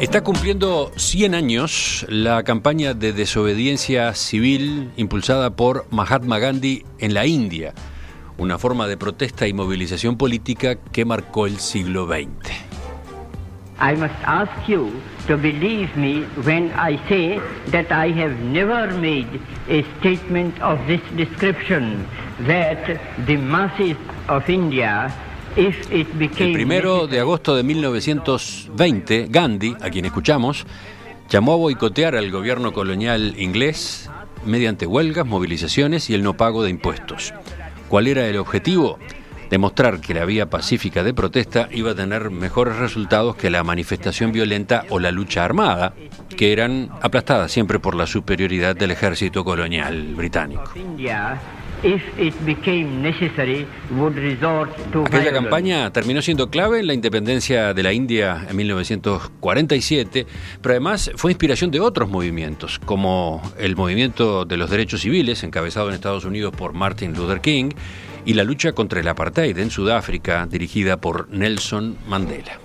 Está 0.00 0.24
cumpliendo 0.24 0.90
100 0.96 1.34
años 1.34 2.06
la 2.08 2.42
campaña 2.42 2.94
de 2.94 3.12
desobediencia 3.12 4.14
civil 4.14 4.90
impulsada 4.96 5.50
por 5.50 5.84
Mahatma 5.90 6.38
Gandhi 6.38 6.86
en 7.00 7.12
la 7.12 7.26
India, 7.26 7.74
una 8.38 8.56
forma 8.56 8.88
de 8.88 8.96
protesta 8.96 9.46
y 9.46 9.52
movilización 9.52 10.16
política 10.16 10.76
que 10.76 11.04
marcó 11.04 11.46
el 11.46 11.58
siglo 11.58 12.06
XX. 12.06 12.50
I 13.78 13.94
must 13.94 14.14
ask 14.24 14.50
you 14.66 14.90
to 15.26 15.36
believe 15.36 15.94
me 15.94 16.24
when 16.46 16.72
I 16.78 16.98
say 17.06 17.38
that 17.70 17.92
I 17.92 18.10
have 18.18 18.40
never 18.40 18.90
made 18.94 19.28
a 19.68 19.84
statement 19.98 20.58
of 20.62 20.78
this 20.86 21.02
description 21.14 22.06
that 22.46 22.98
the 23.26 23.36
masses 23.36 23.98
of 24.28 24.48
India 24.48 25.12
el 25.56 26.52
primero 26.52 27.06
de 27.06 27.20
agosto 27.20 27.56
de 27.56 27.62
1920, 27.62 29.26
Gandhi, 29.28 29.76
a 29.80 29.90
quien 29.90 30.04
escuchamos, 30.04 30.66
llamó 31.28 31.54
a 31.54 31.56
boicotear 31.56 32.16
al 32.16 32.30
gobierno 32.30 32.72
colonial 32.72 33.34
inglés 33.38 34.10
mediante 34.44 34.86
huelgas, 34.86 35.26
movilizaciones 35.26 36.08
y 36.10 36.14
el 36.14 36.22
no 36.22 36.36
pago 36.36 36.62
de 36.62 36.70
impuestos. 36.70 37.34
¿Cuál 37.88 38.06
era 38.06 38.26
el 38.26 38.36
objetivo? 38.36 38.98
Demostrar 39.50 40.00
que 40.00 40.14
la 40.14 40.24
vía 40.24 40.48
pacífica 40.48 41.02
de 41.02 41.12
protesta 41.12 41.68
iba 41.72 41.90
a 41.90 41.94
tener 41.94 42.30
mejores 42.30 42.76
resultados 42.76 43.34
que 43.34 43.50
la 43.50 43.64
manifestación 43.64 44.30
violenta 44.30 44.84
o 44.90 45.00
la 45.00 45.10
lucha 45.10 45.44
armada, 45.44 45.94
que 46.36 46.52
eran 46.52 46.88
aplastadas 47.02 47.50
siempre 47.50 47.80
por 47.80 47.96
la 47.96 48.06
superioridad 48.06 48.76
del 48.76 48.92
ejército 48.92 49.44
colonial 49.44 50.14
británico. 50.14 50.72
Aquella 55.06 55.32
campaña 55.32 55.90
terminó 55.92 56.20
siendo 56.20 56.50
clave 56.50 56.80
en 56.80 56.86
la 56.86 56.94
independencia 56.94 57.72
de 57.72 57.82
la 57.82 57.92
India 57.92 58.46
en 58.48 58.56
1947, 58.56 60.26
pero 60.60 60.72
además 60.74 61.10
fue 61.16 61.32
inspiración 61.32 61.70
de 61.70 61.80
otros 61.80 62.10
movimientos, 62.10 62.78
como 62.84 63.40
el 63.58 63.76
movimiento 63.76 64.44
de 64.44 64.58
los 64.58 64.68
derechos 64.68 65.00
civiles, 65.00 65.42
encabezado 65.42 65.88
en 65.88 65.94
Estados 65.94 66.26
Unidos 66.26 66.54
por 66.54 66.74
Martin 66.74 67.14
Luther 67.14 67.40
King, 67.40 67.70
y 68.26 68.34
la 68.34 68.44
lucha 68.44 68.72
contra 68.72 69.00
el 69.00 69.08
apartheid 69.08 69.56
en 69.58 69.70
Sudáfrica, 69.70 70.46
dirigida 70.46 70.98
por 70.98 71.30
Nelson 71.30 71.96
Mandela. 72.06 72.58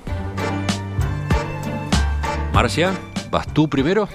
Marcia, 2.53 2.93
¿vas 3.31 3.53
tú 3.53 3.69
primero? 3.69 4.09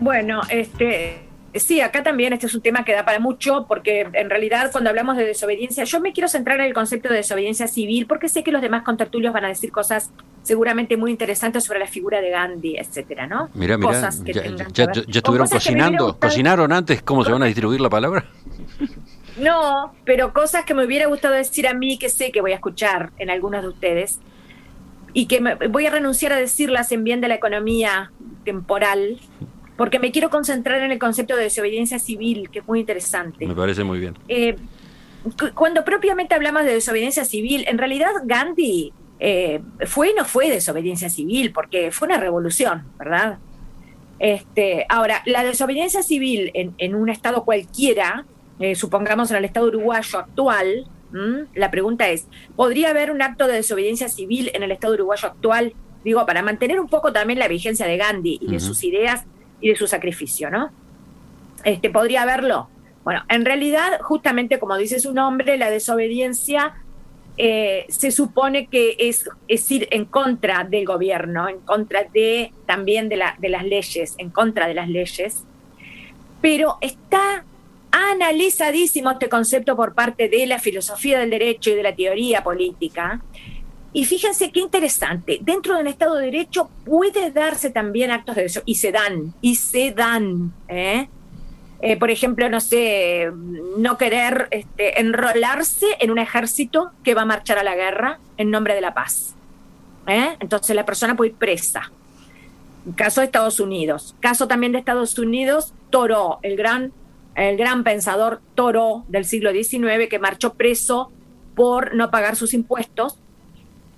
Bueno, 0.00 0.40
este, 0.50 1.23
Sí, 1.54 1.80
acá 1.80 2.02
también 2.02 2.32
este 2.32 2.46
es 2.46 2.54
un 2.54 2.62
tema 2.62 2.84
que 2.84 2.92
da 2.92 3.04
para 3.04 3.20
mucho, 3.20 3.66
porque 3.68 4.08
en 4.12 4.28
realidad 4.28 4.70
cuando 4.72 4.90
hablamos 4.90 5.16
de 5.16 5.24
desobediencia, 5.24 5.84
yo 5.84 6.00
me 6.00 6.12
quiero 6.12 6.28
centrar 6.28 6.58
en 6.58 6.66
el 6.66 6.74
concepto 6.74 7.08
de 7.08 7.16
desobediencia 7.16 7.68
civil, 7.68 8.06
porque 8.06 8.28
sé 8.28 8.42
que 8.42 8.50
los 8.50 8.60
demás 8.60 8.82
contertulios 8.82 9.32
van 9.32 9.44
a 9.44 9.48
decir 9.48 9.70
cosas 9.70 10.10
seguramente 10.42 10.96
muy 10.96 11.10
interesantes 11.10 11.64
sobre 11.64 11.78
la 11.78 11.86
figura 11.86 12.20
de 12.20 12.30
Gandhi, 12.30 12.76
etcétera, 12.76 13.26
¿no? 13.26 13.50
Mira, 13.54 13.78
mira, 13.78 14.10
ya, 14.72 14.86
estuvieron 15.08 15.48
cocinando, 15.48 16.18
cocinaron 16.18 16.72
antes 16.72 17.02
cómo 17.02 17.24
se 17.24 17.30
van 17.32 17.42
a 17.42 17.46
distribuir 17.46 17.80
la 17.80 17.90
palabra. 17.90 18.24
No, 19.36 19.92
pero 20.04 20.32
cosas 20.32 20.64
que 20.64 20.74
me 20.74 20.84
hubiera 20.84 21.06
gustado 21.06 21.34
decir 21.34 21.66
a 21.66 21.74
mí, 21.74 21.98
que 21.98 22.08
sé 22.08 22.30
que 22.30 22.40
voy 22.40 22.52
a 22.52 22.54
escuchar 22.54 23.10
en 23.18 23.30
algunos 23.30 23.62
de 23.62 23.68
ustedes, 23.68 24.20
y 25.12 25.26
que 25.26 25.40
me, 25.40 25.54
voy 25.54 25.86
a 25.86 25.90
renunciar 25.90 26.32
a 26.32 26.36
decirlas 26.36 26.92
en 26.92 27.02
bien 27.02 27.20
de 27.20 27.28
la 27.28 27.34
economía 27.34 28.12
temporal, 28.44 29.18
porque 29.76 29.98
me 29.98 30.12
quiero 30.12 30.30
concentrar 30.30 30.82
en 30.82 30.92
el 30.92 30.98
concepto 30.98 31.36
de 31.36 31.44
desobediencia 31.44 31.98
civil, 31.98 32.48
que 32.50 32.60
es 32.60 32.68
muy 32.68 32.80
interesante. 32.80 33.46
Me 33.46 33.54
parece 33.54 33.82
muy 33.82 33.98
bien. 33.98 34.16
Eh, 34.28 34.56
cuando 35.54 35.84
propiamente 35.84 36.34
hablamos 36.34 36.64
de 36.64 36.74
desobediencia 36.74 37.24
civil, 37.24 37.64
en 37.66 37.78
realidad 37.78 38.10
Gandhi 38.24 38.92
eh, 39.18 39.60
fue 39.86 40.10
y 40.10 40.14
no 40.14 40.24
fue 40.24 40.50
desobediencia 40.50 41.08
civil, 41.08 41.52
porque 41.52 41.90
fue 41.90 42.06
una 42.06 42.18
revolución, 42.18 42.84
¿verdad? 42.98 43.38
Este, 44.18 44.86
ahora, 44.88 45.22
la 45.26 45.42
desobediencia 45.42 46.02
civil 46.02 46.52
en, 46.54 46.94
un 46.94 47.08
estado 47.08 47.44
cualquiera, 47.44 48.26
eh, 48.60 48.74
supongamos 48.74 49.30
en 49.30 49.38
el 49.38 49.44
estado 49.44 49.66
uruguayo 49.66 50.18
actual, 50.18 50.86
la 51.54 51.70
pregunta 51.70 52.08
es, 52.08 52.26
¿podría 52.56 52.90
haber 52.90 53.12
un 53.12 53.22
acto 53.22 53.46
de 53.46 53.52
desobediencia 53.52 54.08
civil 54.08 54.50
en 54.52 54.64
el 54.64 54.72
estado 54.72 54.94
uruguayo 54.94 55.28
actual? 55.28 55.72
Digo, 56.02 56.26
para 56.26 56.42
mantener 56.42 56.80
un 56.80 56.88
poco 56.88 57.12
también 57.12 57.38
la 57.38 57.46
vigencia 57.46 57.86
de 57.86 57.96
Gandhi 57.96 58.38
y 58.42 58.50
de 58.50 58.58
sus 58.58 58.82
ideas 58.82 59.24
y 59.64 59.70
de 59.70 59.76
su 59.76 59.86
sacrificio, 59.86 60.50
¿no? 60.50 60.70
Este, 61.64 61.88
¿Podría 61.88 62.22
haberlo? 62.22 62.68
Bueno, 63.02 63.22
en 63.30 63.46
realidad, 63.46 63.98
justamente 64.02 64.58
como 64.58 64.76
dice 64.76 65.00
su 65.00 65.14
nombre, 65.14 65.56
la 65.56 65.70
desobediencia 65.70 66.74
eh, 67.38 67.86
se 67.88 68.10
supone 68.10 68.66
que 68.66 68.94
es, 68.98 69.26
es, 69.48 69.70
ir 69.70 69.88
en 69.90 70.04
contra 70.04 70.64
del 70.64 70.84
gobierno, 70.84 71.48
en 71.48 71.60
contra 71.60 72.04
de 72.04 72.52
también 72.66 73.08
de, 73.08 73.16
la, 73.16 73.36
de 73.38 73.48
las 73.48 73.64
leyes, 73.64 74.14
en 74.18 74.28
contra 74.28 74.68
de 74.68 74.74
las 74.74 74.90
leyes, 74.90 75.44
pero 76.42 76.76
está 76.82 77.46
analizadísimo 77.90 79.12
este 79.12 79.30
concepto 79.30 79.76
por 79.76 79.94
parte 79.94 80.28
de 80.28 80.44
la 80.46 80.58
filosofía 80.58 81.20
del 81.20 81.30
derecho 81.30 81.70
y 81.70 81.74
de 81.74 81.82
la 81.82 81.96
teoría 81.96 82.44
política, 82.44 83.22
y 83.94 84.04
fíjense 84.06 84.50
qué 84.50 84.58
interesante, 84.58 85.38
dentro 85.40 85.76
del 85.76 85.86
Estado 85.86 86.16
de 86.16 86.26
Derecho 86.26 86.68
puede 86.84 87.30
darse 87.30 87.70
también 87.70 88.10
actos 88.10 88.34
de 88.34 88.44
eso, 88.44 88.60
y 88.66 88.74
se 88.74 88.90
dan, 88.90 89.32
y 89.40 89.54
se 89.54 89.92
dan. 89.92 90.52
¿eh? 90.66 91.08
Eh, 91.80 91.96
por 91.96 92.10
ejemplo, 92.10 92.48
no 92.48 92.60
sé, 92.60 93.30
no 93.78 93.96
querer 93.96 94.48
este, 94.50 95.00
enrolarse 95.00 95.86
en 96.00 96.10
un 96.10 96.18
ejército 96.18 96.90
que 97.04 97.14
va 97.14 97.22
a 97.22 97.24
marchar 97.24 97.56
a 97.56 97.62
la 97.62 97.76
guerra 97.76 98.18
en 98.36 98.50
nombre 98.50 98.74
de 98.74 98.80
la 98.80 98.94
paz. 98.94 99.36
¿eh? 100.08 100.36
Entonces 100.40 100.74
la 100.74 100.84
persona 100.84 101.14
puede 101.14 101.30
ir 101.30 101.36
presa. 101.36 101.92
Caso 102.96 103.20
de 103.20 103.26
Estados 103.26 103.60
Unidos. 103.60 104.16
Caso 104.18 104.48
también 104.48 104.72
de 104.72 104.78
Estados 104.78 105.16
Unidos, 105.20 105.72
Toro, 105.90 106.40
el 106.42 106.56
gran, 106.56 106.92
el 107.36 107.56
gran 107.56 107.84
pensador 107.84 108.40
Toro 108.56 109.04
del 109.06 109.24
siglo 109.24 109.52
XIX 109.52 110.08
que 110.10 110.18
marchó 110.18 110.54
preso 110.54 111.12
por 111.54 111.94
no 111.94 112.10
pagar 112.10 112.34
sus 112.34 112.54
impuestos 112.54 113.20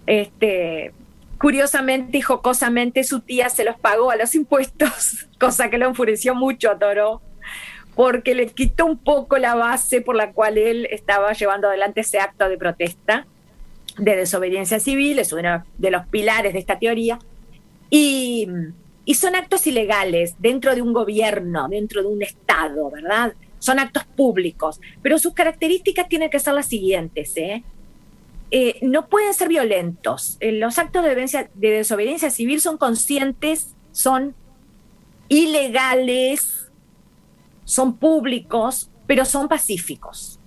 este, 0.07 0.93
curiosamente 1.39 2.19
y 2.19 2.23
jocosamente 2.23 3.05
su 3.05 3.21
tía 3.21 3.49
se 3.49 3.65
los 3.65 3.79
pagó 3.79 4.11
a 4.11 4.17
los 4.17 4.35
impuestos, 4.35 5.29
cosa 5.39 5.71
que 5.71 5.79
lo 5.79 5.87
enfureció 5.87 6.35
mucho 6.35 6.71
a 6.71 6.79
Toro, 6.79 7.21
porque 7.95 8.35
le 8.35 8.47
quitó 8.49 8.85
un 8.87 8.99
poco 8.99 9.39
la 9.39 9.55
base 9.55 10.01
por 10.01 10.17
la 10.17 10.33
cual 10.33 10.59
él 10.59 10.87
estaba 10.91 11.33
llevando 11.33 11.69
adelante 11.69 12.03
ese 12.03 12.19
acto 12.19 12.49
de 12.49 12.59
protesta 12.59 13.27
de 13.99 14.17
desobediencia 14.17 14.79
civil, 14.79 15.19
es 15.19 15.33
uno 15.33 15.65
de 15.79 15.91
los 15.91 16.07
pilares 16.07 16.53
de 16.53 16.59
esta 16.59 16.79
teoría, 16.79 17.19
y, 17.89 18.47
y 19.07 19.15
son 19.15 19.35
actos 19.35 19.67
ilegales 19.67 20.35
dentro 20.39 20.75
de 20.75 20.83
un 20.83 20.93
gobierno, 20.93 21.69
dentro 21.69 22.03
de 22.03 22.09
un 22.09 22.23
Estado, 22.23 22.91
¿verdad? 22.91 23.33
Son 23.59 23.79
actos 23.79 24.05
públicos, 24.05 24.81
pero 25.03 25.19
sus 25.19 25.33
características 25.33 26.09
tienen 26.09 26.29
que 26.29 26.39
ser 26.39 26.53
las 26.53 26.67
siguientes, 26.67 27.35
¿eh? 27.37 27.63
Eh, 28.51 28.79
no 28.83 29.09
pueden 29.09 29.35
ser 29.35 29.49
violentos. 29.49 30.37
Eh, 30.41 30.53
los 30.53 30.79
actos 30.79 31.05
de, 31.05 31.49
desobediencia 31.55 32.31
civil 32.31 32.61
son 32.61 32.79
conscientes, 32.79 33.75
son 33.93 34.35
ilegales, 35.29 36.71
son 37.65 37.97
públicos, 37.97 38.91
pero 39.07 39.25
son 39.25 39.49
pacíficos. 39.49 40.39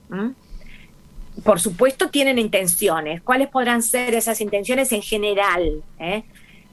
Por 1.43 1.59
supuesto 1.59 2.09
tienen 2.09 2.39
intenciones. 2.39 3.21
¿Cuáles 3.21 3.49
podrán 3.49 3.83
ser 3.83 4.15
esas 4.15 4.39
intenciones 4.41 4.91
en 4.91 5.01
general? 5.01 5.83
Eh? 5.99 6.23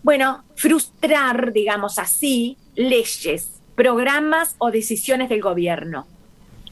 Bueno, 0.02 0.44
frustrar, 0.54 1.52
digamos 1.52 1.98
así, 1.98 2.56
leyes, 2.76 3.60
programas 3.74 4.54
o 4.58 4.70
decisiones 4.70 5.28
del 5.28 5.42
gobierno. 5.42 6.06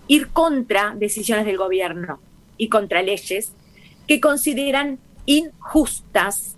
Ir 0.07 0.29
contra 0.29 0.95
decisiones 0.97 1.45
del 1.45 1.57
gobierno 1.57 2.21
y 2.57 2.69
contra 2.69 3.03
leyes 3.03 3.53
que 4.07 4.21
consideran 4.21 4.99
injustas, 5.27 6.57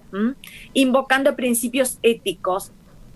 invocando 0.72 1.36
principios 1.36 1.98
éticos 2.02 2.72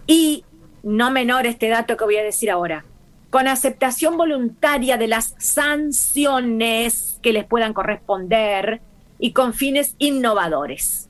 y, 0.06 0.44
no 0.82 1.10
menor 1.10 1.46
este 1.46 1.68
dato 1.68 1.96
que 1.96 2.04
voy 2.04 2.16
a 2.16 2.22
decir 2.22 2.50
ahora, 2.50 2.84
con 3.30 3.46
aceptación 3.48 4.16
voluntaria 4.16 4.96
de 4.96 5.08
las 5.08 5.34
sanciones 5.38 7.18
que 7.22 7.32
les 7.32 7.44
puedan 7.44 7.72
corresponder 7.72 8.80
y 9.18 9.32
con 9.32 9.54
fines 9.54 9.94
innovadores. 9.98 11.08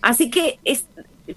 Así 0.00 0.30
que 0.30 0.58
es, 0.64 0.86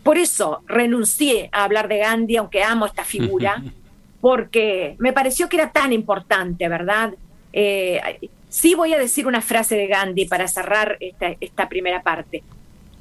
por 0.01 0.17
eso 0.17 0.63
renuncié 0.65 1.49
a 1.51 1.65
hablar 1.65 1.87
de 1.87 1.99
Gandhi, 1.99 2.37
aunque 2.37 2.63
amo 2.63 2.85
esta 2.87 3.03
figura, 3.03 3.63
porque 4.21 4.95
me 4.97 5.13
pareció 5.13 5.47
que 5.47 5.57
era 5.57 5.71
tan 5.71 5.93
importante, 5.93 6.67
¿verdad? 6.67 7.13
Eh, 7.53 8.29
Sí 8.55 8.73
voy 8.73 8.93
a 8.93 8.97
decir 8.97 9.27
una 9.27 9.41
frase 9.41 9.75
de 9.75 9.87
Gandhi 9.87 10.27
para 10.27 10.47
cerrar 10.47 10.97
esta, 11.01 11.67
primera 11.67 12.01
parte. 12.03 12.41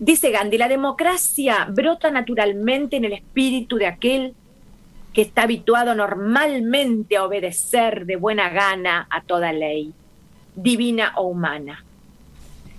Dice 0.00 0.32
Gandhi, 0.32 0.58
la 0.58 0.66
democracia 0.66 1.68
brota 1.70 2.10
naturalmente 2.10 2.96
en 2.96 3.04
el 3.04 3.12
espíritu 3.12 3.76
de 3.76 3.86
aquel 3.86 4.34
que 5.12 5.22
está 5.22 5.42
habituado 5.42 5.94
normalmente 5.94 7.16
a 7.16 7.22
obedecer 7.22 8.04
de 8.04 8.16
buena 8.16 8.48
gana 8.48 9.06
a 9.08 9.20
toda 9.20 9.52
ley, 9.52 9.94
divina 10.56 11.12
o 11.18 11.28
humana. 11.28 11.84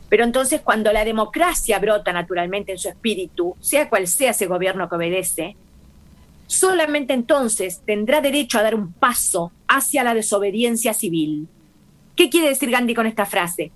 Pero 0.10 0.25
entonces 0.25 0.60
cuando 0.60 0.92
la 0.92 1.06
democracia 1.06 1.80
brota 1.80 2.12
naturalmente 2.12 2.74
en 2.74 2.78
su 2.78 2.89
espíritu, 2.89 3.56
sea 3.62 3.88
cual 3.88 4.06
sea 4.06 4.31
ese 4.31 4.48
gobierno 4.48 4.89
que 4.89 4.95
obedece, 4.98 5.56
solamente 6.45 7.13
entonces 7.13 7.80
tendrá 7.86 8.19
derecho 8.19 8.60
a 8.60 8.63
dar 8.63 8.75
un 8.75 8.92
paso 8.92 9.54
hacia 9.66 10.04
la 10.04 10.13
desobediencia 10.13 10.94
civil. 10.94 11.48
¿Qué 12.16 12.30
quiere 12.30 12.50
decir 12.50 12.70
Gandhi 12.72 12.94
con 12.94 13.08
esta 13.08 13.26
frase? 13.26 13.72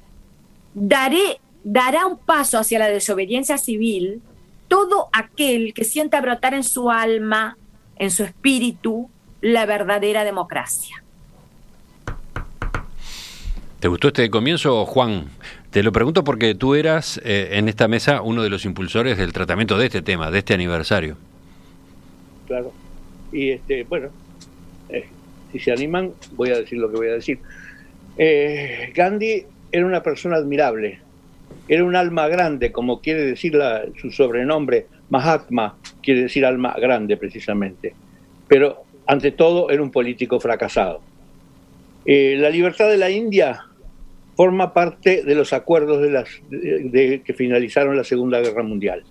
Daré, 0.73 1.39
dará 1.63 2.05
un 2.05 2.17
paso 2.17 2.57
hacia 2.57 2.79
la 2.79 2.87
desobediencia 2.87 3.57
civil 3.57 4.21
todo 4.69 5.09
aquel 5.11 5.73
que 5.73 5.83
sienta 5.83 6.21
brotar 6.21 6.53
en 6.53 6.63
su 6.63 6.89
alma, 6.89 7.57
en 7.97 8.11
su 8.11 8.23
espíritu, 8.23 9.09
la 9.41 9.65
verdadera 9.65 10.23
democracia. 10.23 11.03
¿Te 13.79 13.87
gustó 13.87 14.09
este 14.09 14.29
comienzo, 14.29 14.85
Juan? 14.85 15.25
Te 15.71 15.83
lo 15.83 15.91
pregunto 15.91 16.23
porque 16.23 16.53
tú 16.55 16.75
eras 16.75 17.19
eh, 17.23 17.49
en 17.53 17.67
esta 17.69 17.87
mesa 17.87 18.21
uno 18.21 18.43
de 18.43 18.49
los 18.49 18.65
impulsores 18.65 19.17
del 19.17 19.33
tratamiento 19.33 19.77
de 19.77 19.85
este 19.85 20.01
tema, 20.01 20.31
de 20.31 20.39
este 20.39 20.53
aniversario. 20.53 21.17
Claro. 22.47 22.71
Y 23.31 23.51
este, 23.51 23.83
bueno, 23.83 24.09
eh, 24.89 25.07
si 25.51 25.59
se 25.59 25.71
animan, 25.71 26.11
voy 26.33 26.49
a 26.49 26.57
decir 26.57 26.77
lo 26.77 26.91
que 26.91 26.97
voy 26.97 27.07
a 27.07 27.13
decir. 27.13 27.39
Eh, 28.21 28.91
Gandhi 28.93 29.45
era 29.71 29.85
una 29.85 30.03
persona 30.03 30.35
admirable, 30.35 30.99
era 31.69 31.85
un 31.85 31.95
alma 31.95 32.27
grande, 32.27 32.69
como 32.69 32.99
quiere 32.99 33.23
decir 33.25 33.57
su 33.95 34.11
sobrenombre, 34.11 34.87
Mahatma, 35.09 35.77
quiere 36.03 36.23
decir 36.23 36.45
alma 36.45 36.75
grande 36.77 37.15
precisamente. 37.15 37.93
Pero 38.45 38.83
ante 39.07 39.31
todo 39.31 39.69
era 39.69 39.81
un 39.81 39.89
político 39.89 40.37
fracasado. 40.39 41.01
la 42.05 42.49
libertad 42.49 42.89
de 42.89 42.97
la 42.97 43.09
India 43.09 43.61
forma 44.35 44.73
parte 44.73 45.23
de 45.23 45.35
los 45.35 45.53
acuerdos 45.53 46.01
de 46.01 46.11
las, 46.11 46.29
que 46.49 47.33
finalizaron 47.37 47.95
la 47.95 48.03
Segunda 48.03 48.41
Guerra 48.41 48.63
Mundial. 48.63 49.03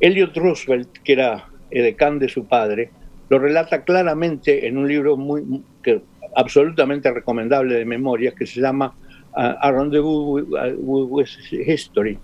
Elliot 0.00 0.34
Roosevelt, 0.36 0.88
que 1.04 1.12
era 1.12 1.48
edecán 1.70 2.18
de 2.18 2.28
su 2.28 2.46
padre, 2.46 2.90
lo 3.28 3.38
relata 3.38 3.82
claramente 3.82 4.66
en 4.66 4.78
un 4.78 4.88
libro 4.88 5.16
muy, 5.16 5.62
que, 5.82 6.00
absolutamente 6.36 7.10
recomendable 7.10 7.74
de 7.74 7.84
memorias 7.84 8.34
que 8.34 8.46
se 8.46 8.60
llama 8.60 8.94
uh, 9.32 9.56
A 9.60 9.72
Rendezvous 9.72 10.44
with, 10.78 11.28
History, 11.50 12.18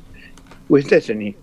with 0.69 0.85
Destiny. 0.85 1.35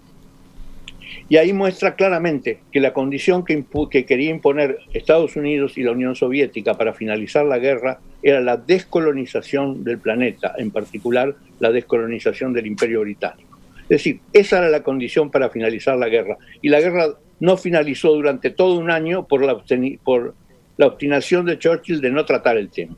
Y 1.28 1.38
ahí 1.38 1.54
muestra 1.54 1.96
claramente 1.96 2.60
que 2.72 2.80
la 2.80 2.94
condición 2.94 3.44
que, 3.44 3.64
que 3.92 4.06
quería 4.06 4.30
imponer 4.30 4.80
Estados 4.94 5.36
Unidos 5.36 5.78
y 5.78 5.84
la 5.84 5.92
Unión 5.92 6.16
Soviética 6.16 6.76
para 6.76 6.94
finalizar 6.94 7.46
la 7.46 7.60
guerra 7.60 8.00
era 8.22 8.42
la 8.42 8.58
descolonización 8.58 9.84
del 9.84 10.00
planeta, 10.00 10.54
en 10.58 10.72
particular 10.72 11.36
la 11.60 11.72
descolonización 11.72 12.54
del 12.54 12.68
Imperio 12.68 13.02
Británico. 13.02 13.58
Es 13.84 13.90
decir, 13.90 14.20
esa 14.34 14.60
era 14.60 14.70
la 14.70 14.84
condición 14.84 15.32
para 15.32 15.50
finalizar 15.50 15.98
la 15.98 16.10
guerra. 16.10 16.38
Y 16.62 16.70
la 16.70 16.80
guerra 16.80 17.08
no 17.40 17.58
finalizó 17.58 18.14
durante 18.14 18.52
todo 18.52 18.78
un 18.78 18.92
año 18.92 19.26
por 19.26 19.44
la, 19.44 19.64
por 20.04 20.36
la 20.80 20.88
obstinación 20.88 21.46
de 21.46 21.60
Churchill 21.60 22.00
de 22.00 22.10
no 22.10 22.24
tratar 22.24 22.56
el 22.56 22.70
tema. 22.70 22.96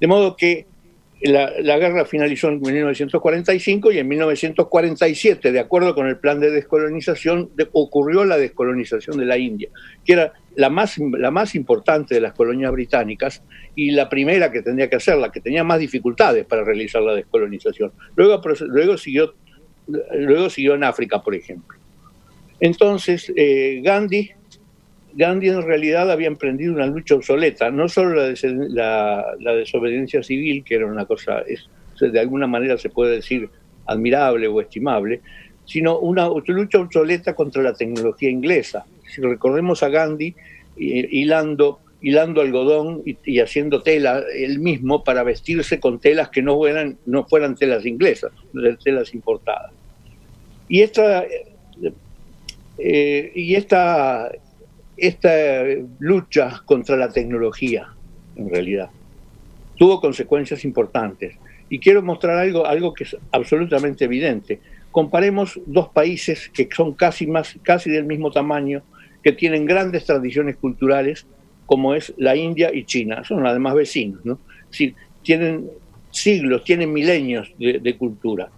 De 0.00 0.08
modo 0.08 0.34
que 0.36 0.66
la, 1.20 1.78
guerra 1.78 2.04
finalizó 2.04 2.48
en 2.48 2.60
1945 2.60 3.92
y 3.92 3.98
en 3.98 4.08
1947, 4.08 5.52
de 5.52 5.60
acuerdo 5.60 5.94
con 5.94 6.08
el 6.08 6.18
plan 6.18 6.40
de 6.40 6.50
descolonización, 6.50 7.50
ocurrió 7.74 8.24
la 8.24 8.36
descolonización 8.36 9.18
de 9.18 9.26
la 9.26 9.38
India, 9.38 9.68
que 10.04 10.14
era 10.14 10.32
la 10.56 10.68
más, 10.68 10.98
la 10.98 11.30
más 11.30 11.54
importante 11.54 12.16
de 12.16 12.20
las 12.20 12.32
colonias 12.32 12.72
británicas 12.72 13.44
y 13.76 13.92
la 13.92 14.08
primera 14.08 14.50
que 14.50 14.62
tendría 14.62 14.90
que 14.90 14.96
hacer, 14.96 15.16
la 15.16 15.30
que 15.30 15.40
tenía 15.40 15.62
más 15.62 15.78
dificultades 15.78 16.44
para 16.44 16.64
realizar 16.64 17.02
la 17.02 17.14
descolonización. 17.14 17.92
Luego, 18.16 18.42
luego, 18.66 18.98
siguió, 18.98 19.32
luego 19.86 20.50
siguió 20.50 20.74
en 20.74 20.82
África, 20.82 21.22
por 21.22 21.36
ejemplo. 21.36 21.78
Entonces, 22.58 23.32
eh, 23.36 23.80
Gandhi 23.80 24.32
Gandhi 25.14 25.48
en 25.48 25.62
realidad 25.62 26.10
había 26.10 26.26
emprendido 26.26 26.72
una 26.74 26.86
lucha 26.86 27.14
obsoleta, 27.14 27.70
no 27.70 27.88
solo 27.88 28.20
la, 28.68 29.34
desobediencia 29.38 30.22
civil, 30.22 30.64
que 30.64 30.76
era 30.76 30.86
una 30.86 31.04
cosa, 31.04 31.42
de 32.00 32.20
alguna 32.20 32.46
manera 32.46 32.76
se 32.78 32.88
puede 32.88 33.16
decir 33.16 33.48
admirable 33.86 34.48
o 34.48 34.60
estimable, 34.60 35.20
sino 35.64 35.98
una 35.98 36.28
lucha 36.46 36.78
obsoleta 36.78 37.34
contra 37.34 37.62
la 37.62 37.74
tecnología 37.74 38.30
inglesa. 38.30 38.84
Si 39.06 39.20
recordemos 39.20 39.82
a 39.82 39.88
Gandhi 39.88 40.34
hilando, 40.76 41.80
hilando 42.00 42.40
algodón 42.40 43.02
y, 43.04 43.38
haciendo 43.40 43.82
tela 43.82 44.22
él 44.34 44.58
mismo 44.58 45.04
para 45.04 45.22
vestirse 45.22 45.78
con 45.78 46.00
telas 46.00 46.30
que 46.30 46.42
no 46.42 46.56
fueran, 46.56 46.98
no 47.06 47.24
fueran 47.24 47.54
telas 47.54 47.86
inglesas, 47.86 48.32
telas 48.82 49.14
importadas. 49.14 49.72
Y 50.68 50.80
esta, 50.80 51.24
eh, 52.78 53.32
y 53.34 53.54
esta 53.54 54.30
esta 55.02 55.64
lucha 55.98 56.62
contra 56.64 56.96
la 56.96 57.08
tecnología, 57.08 57.88
en 58.36 58.48
realidad, 58.48 58.88
tuvo 59.76 60.00
consecuencias 60.00 60.64
importantes. 60.64 61.34
Y 61.68 61.80
quiero 61.80 62.02
mostrar 62.02 62.38
algo, 62.38 62.64
algo 62.64 62.94
que 62.94 63.02
es 63.02 63.16
absolutamente 63.32 64.04
evidente. 64.04 64.60
Comparemos 64.92 65.58
dos 65.66 65.88
países 65.88 66.48
que 66.50 66.68
son 66.72 66.92
casi, 66.92 67.26
más, 67.26 67.58
casi 67.64 67.90
del 67.90 68.04
mismo 68.04 68.30
tamaño, 68.30 68.82
que 69.24 69.32
tienen 69.32 69.64
grandes 69.64 70.04
tradiciones 70.04 70.54
culturales, 70.54 71.26
como 71.66 71.96
es 71.96 72.14
la 72.16 72.36
India 72.36 72.70
y 72.72 72.84
China. 72.84 73.24
Son 73.24 73.44
además 73.44 73.74
vecinos, 73.74 74.24
¿no? 74.24 74.38
tienen 75.22 75.68
siglos, 76.12 76.62
tienen 76.62 76.92
milenios 76.92 77.52
de 77.58 77.96
cultura. 77.96 78.50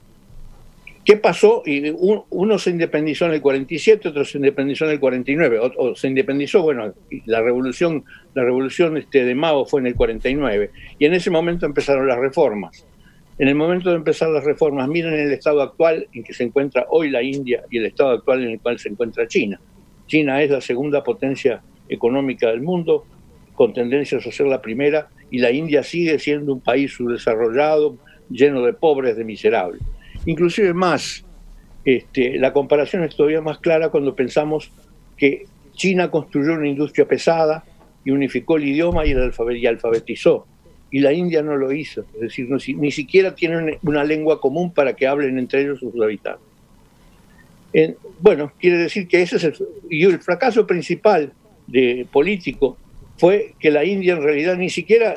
¿Qué 1.04 1.18
pasó? 1.18 1.62
Y 1.66 1.92
uno 2.30 2.58
se 2.58 2.70
independizó 2.70 3.26
en 3.26 3.34
el 3.34 3.42
47, 3.42 4.08
otro 4.08 4.24
se 4.24 4.38
independizó 4.38 4.86
en 4.86 4.92
el 4.92 5.00
49, 5.00 5.58
o, 5.76 5.94
se 5.94 6.08
independizó, 6.08 6.62
bueno, 6.62 6.94
la 7.26 7.42
revolución, 7.42 8.04
la 8.34 8.42
revolución 8.42 8.96
este, 8.96 9.24
de 9.24 9.34
Mao 9.34 9.66
fue 9.66 9.80
en 9.80 9.88
el 9.88 9.94
49, 9.94 10.70
y 10.98 11.04
en 11.04 11.12
ese 11.12 11.30
momento 11.30 11.66
empezaron 11.66 12.08
las 12.08 12.18
reformas. 12.18 12.86
En 13.36 13.48
el 13.48 13.54
momento 13.54 13.90
de 13.90 13.96
empezar 13.96 14.30
las 14.30 14.44
reformas, 14.44 14.88
miren 14.88 15.12
el 15.12 15.32
estado 15.32 15.60
actual 15.60 16.08
en 16.14 16.22
que 16.22 16.32
se 16.32 16.44
encuentra 16.44 16.86
hoy 16.88 17.10
la 17.10 17.22
India 17.22 17.64
y 17.70 17.78
el 17.78 17.86
estado 17.86 18.10
actual 18.10 18.42
en 18.42 18.52
el 18.52 18.60
cual 18.60 18.78
se 18.78 18.88
encuentra 18.88 19.26
China. 19.26 19.60
China 20.06 20.40
es 20.40 20.50
la 20.50 20.60
segunda 20.60 21.02
potencia 21.02 21.60
económica 21.88 22.48
del 22.48 22.62
mundo, 22.62 23.04
con 23.54 23.74
tendencias 23.74 24.26
a 24.26 24.32
ser 24.32 24.46
la 24.46 24.62
primera, 24.62 25.08
y 25.30 25.38
la 25.38 25.50
India 25.50 25.82
sigue 25.82 26.18
siendo 26.18 26.54
un 26.54 26.60
país 26.60 26.92
subdesarrollado, 26.92 27.98
lleno 28.30 28.62
de 28.62 28.72
pobres, 28.72 29.16
de 29.16 29.24
miserables. 29.24 29.82
Inclusive 30.26 30.72
más, 30.72 31.24
este, 31.84 32.38
la 32.38 32.52
comparación 32.52 33.04
es 33.04 33.14
todavía 33.14 33.40
más 33.40 33.58
clara 33.58 33.90
cuando 33.90 34.14
pensamos 34.14 34.70
que 35.16 35.46
China 35.74 36.10
construyó 36.10 36.54
una 36.54 36.68
industria 36.68 37.06
pesada 37.06 37.64
y 38.04 38.10
unificó 38.10 38.56
el 38.56 38.68
idioma 38.68 39.06
y, 39.06 39.10
el 39.10 39.32
y 39.56 39.66
alfabetizó. 39.66 40.46
Y 40.90 41.00
la 41.00 41.12
India 41.12 41.42
no 41.42 41.56
lo 41.56 41.72
hizo. 41.72 42.04
Es 42.14 42.20
decir, 42.20 42.48
ni 42.76 42.90
siquiera 42.90 43.34
tienen 43.34 43.78
una 43.82 44.04
lengua 44.04 44.40
común 44.40 44.72
para 44.72 44.94
que 44.94 45.06
hablen 45.06 45.38
entre 45.38 45.62
ellos 45.62 45.80
sus 45.80 45.92
habitantes. 46.00 46.46
bueno, 48.20 48.52
quiere 48.58 48.78
decir 48.78 49.08
que 49.08 49.20
ese 49.20 49.36
es 49.36 49.44
el, 49.44 49.54
y 49.90 50.04
el 50.04 50.20
fracaso 50.20 50.66
principal 50.66 51.32
de 51.66 52.06
político 52.10 52.78
fue 53.16 53.54
que 53.58 53.70
la 53.70 53.84
India 53.84 54.14
en 54.14 54.22
realidad 54.22 54.56
ni 54.56 54.70
siquiera, 54.70 55.14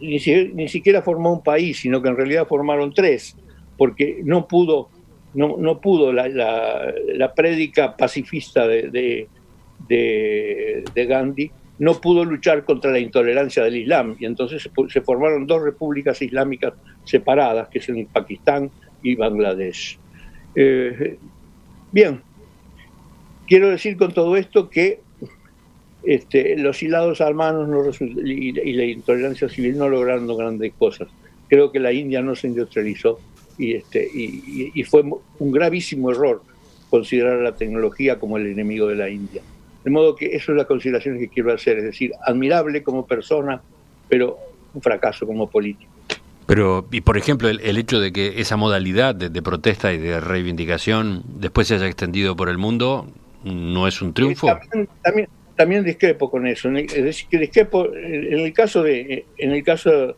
ni 0.00 0.68
siquiera 0.68 1.02
formó 1.02 1.32
un 1.34 1.42
país, 1.42 1.80
sino 1.80 2.00
que 2.00 2.08
en 2.08 2.16
realidad 2.16 2.46
formaron 2.46 2.94
tres 2.94 3.36
porque 3.82 4.20
no 4.22 4.46
pudo, 4.46 4.90
no, 5.34 5.56
no 5.58 5.80
pudo 5.80 6.12
la, 6.12 6.28
la, 6.28 7.34
prédica 7.34 7.96
pacifista 7.96 8.64
de, 8.68 9.26
de, 9.88 11.04
Gandhi, 11.04 11.50
no 11.80 12.00
pudo 12.00 12.24
luchar 12.24 12.64
contra 12.64 12.92
la 12.92 13.00
intolerancia 13.00 13.64
del 13.64 13.78
Islam 13.78 14.14
y 14.20 14.26
entonces 14.26 14.70
se, 14.88 15.00
formaron 15.00 15.48
dos 15.48 15.64
repúblicas 15.64 16.22
islámicas 16.22 16.74
separadas, 17.02 17.66
que 17.70 17.80
son 17.80 18.06
Pakistán 18.06 18.70
y 19.02 19.16
Bangladesh. 19.16 19.98
Eh, 20.54 21.18
bien, 21.90 22.20
quiero 23.48 23.68
decir 23.68 23.96
con 23.96 24.12
todo 24.12 24.36
esto 24.36 24.70
que 24.70 25.00
este, 26.04 26.56
los 26.56 26.80
hilados 26.84 27.20
armados 27.20 28.00
y, 28.00 28.60
y, 28.60 28.72
la 28.74 28.84
intolerancia 28.84 29.48
civil 29.48 29.76
no 29.76 29.88
lograron 29.88 30.28
grandes 30.36 30.72
cosas. 30.74 31.08
Creo 31.48 31.72
que 31.72 31.80
la 31.80 31.92
India 31.92 32.22
no 32.22 32.36
se 32.36 32.46
industrializó 32.46 33.18
y, 33.62 33.74
este, 33.74 34.10
y, 34.12 34.82
fue 34.82 35.04
un 35.38 35.52
gravísimo 35.52 36.10
error 36.10 36.42
considerar 36.90 37.38
a 37.38 37.42
la 37.42 37.54
tecnología 37.54 38.18
como 38.18 38.36
el 38.36 38.48
enemigo 38.48 38.88
de 38.88 38.96
la 38.96 39.08
India. 39.08 39.40
De 39.84 39.90
modo 39.90 40.16
que 40.16 40.34
eso 40.34 40.50
es 40.50 40.58
la 40.58 40.64
consideración 40.64 41.16
que 41.16 41.28
quiero 41.28 41.52
hacer, 41.52 41.78
es 41.78 41.84
decir, 41.84 42.10
admirable 42.26 42.82
como 42.82 43.06
persona, 43.06 43.62
pero 44.08 44.36
un 44.74 44.82
fracaso 44.82 45.28
como 45.28 45.48
político. 45.48 45.92
Pero, 46.46 46.88
y 46.90 47.02
por 47.02 47.16
ejemplo, 47.16 47.48
el, 47.48 47.78
hecho 47.78 48.00
de 48.00 48.12
que 48.12 48.40
esa 48.40 48.56
modalidad 48.56 49.14
de, 49.14 49.42
protesta 49.42 49.92
y 49.92 49.98
de 49.98 50.20
reivindicación 50.20 51.22
después 51.38 51.68
se 51.68 51.76
haya 51.76 51.86
extendido 51.86 52.34
por 52.34 52.48
el 52.48 52.58
mundo, 52.58 53.06
¿no 53.44 53.86
es 53.86 54.02
un 54.02 54.12
triunfo? 54.12 54.48
También, 55.02 55.28
también, 55.54 55.84
discrepo 55.84 56.28
con 56.28 56.48
eso. 56.48 56.68
Es 56.68 57.04
decir, 57.04 57.28
que 57.30 57.38
discrepo 57.38 57.86
en 57.94 58.40
el 58.40 58.52
caso 58.52 58.82
de, 58.82 59.24
en 59.38 59.52
el 59.52 59.62
caso 59.62 60.16